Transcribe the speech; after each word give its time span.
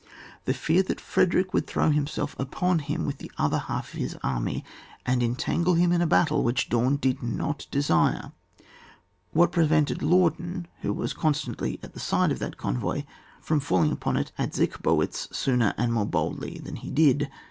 The 0.45 0.55
fear 0.55 0.81
that 0.81 0.99
Frederick 0.99 1.53
would 1.53 1.67
throw 1.67 1.91
himself 1.91 2.35
upon 2.39 2.79
him 2.79 3.05
with 3.05 3.19
the 3.19 3.31
other 3.37 3.59
half 3.59 3.93
of 3.93 3.99
his 3.99 4.17
army, 4.23 4.63
and 5.05 5.21
entangle 5.21 5.75
him 5.75 5.91
in 5.91 6.01
a 6.01 6.07
battle 6.07 6.41
which 6.41 6.69
Daim 6.69 6.95
did 6.95 7.21
not 7.21 7.67
desire; 7.69 8.31
what 9.31 9.51
prevented 9.51 10.01
Laudon, 10.01 10.65
who 10.81 10.91
was 10.91 11.13
constantly 11.13 11.79
at 11.83 11.93
the 11.93 11.99
side 11.99 12.31
of 12.31 12.39
that 12.39 12.57
convoy, 12.57 13.03
from 13.41 13.59
falling 13.59 13.91
upon 13.91 14.17
it 14.17 14.31
at 14.39 14.53
Zisch 14.55 14.81
bowitz 14.81 15.27
sooner 15.37 15.75
and 15.77 15.93
more 15.93 16.07
boldly 16.07 16.57
than 16.57 16.77
he 16.77 16.89
did 16.89 17.29